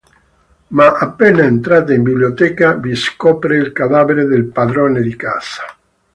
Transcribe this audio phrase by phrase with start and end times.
[0.69, 5.61] Ma, appena entrata in biblioteca, vi scopre il cadavere del padrone di casa.